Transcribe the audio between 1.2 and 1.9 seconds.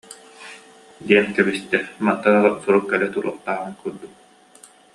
кэбистэ,